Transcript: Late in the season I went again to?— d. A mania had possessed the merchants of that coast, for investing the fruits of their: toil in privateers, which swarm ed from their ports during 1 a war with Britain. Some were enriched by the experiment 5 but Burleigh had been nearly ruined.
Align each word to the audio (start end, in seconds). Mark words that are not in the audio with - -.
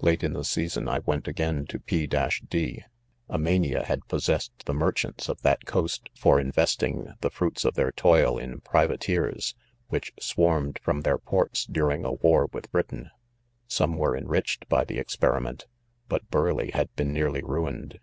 Late 0.00 0.24
in 0.24 0.32
the 0.32 0.42
season 0.42 0.88
I 0.88 0.98
went 1.06 1.28
again 1.28 1.64
to?— 1.66 1.78
d. 2.48 2.84
A 3.28 3.38
mania 3.38 3.84
had 3.84 4.08
possessed 4.08 4.64
the 4.66 4.74
merchants 4.74 5.28
of 5.28 5.40
that 5.42 5.66
coast, 5.66 6.08
for 6.18 6.40
investing 6.40 7.12
the 7.20 7.30
fruits 7.30 7.64
of 7.64 7.74
their: 7.76 7.92
toil 7.92 8.38
in 8.38 8.58
privateers, 8.60 9.54
which 9.86 10.12
swarm 10.18 10.70
ed 10.70 10.80
from 10.80 11.02
their 11.02 11.18
ports 11.18 11.64
during 11.64 12.02
1 12.02 12.10
a 12.10 12.14
war 12.14 12.46
with 12.52 12.72
Britain. 12.72 13.10
Some 13.68 13.96
were 13.96 14.16
enriched 14.16 14.68
by 14.68 14.82
the 14.84 14.98
experiment 14.98 15.60
5 15.62 15.68
but 16.08 16.28
Burleigh 16.28 16.72
had 16.72 16.92
been 16.96 17.12
nearly 17.12 17.44
ruined. 17.44 18.00